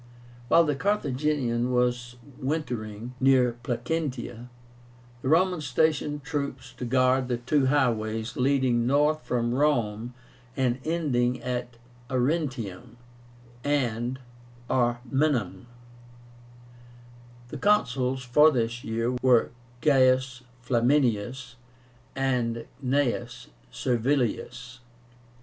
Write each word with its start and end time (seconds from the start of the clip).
While 0.47 0.63
the 0.63 0.73
Carthaginian 0.75 1.71
was 1.71 2.15
wintering 2.39 3.13
near 3.19 3.59
Placentia, 3.61 4.49
the 5.21 5.27
Romans 5.27 5.67
stationed 5.67 6.23
troops 6.23 6.73
to 6.77 6.85
guard 6.85 7.27
the 7.27 7.37
two 7.37 7.67
highways 7.67 8.35
leading 8.35 8.87
north 8.87 9.23
from 9.23 9.53
Rome 9.53 10.15
and 10.57 10.79
ending 10.83 11.39
at 11.43 11.77
Arretium 12.09 12.97
and 13.63 14.17
Ariminum, 14.71 15.67
The 17.49 17.59
Consuls 17.59 18.23
for 18.23 18.49
this 18.49 18.83
year 18.83 19.11
were 19.21 19.51
GAIUS 19.81 20.41
FLAMINIUS 20.63 21.57
and 22.15 22.65
GNAEUS 22.81 23.49
SERVILIUS. 23.69 24.79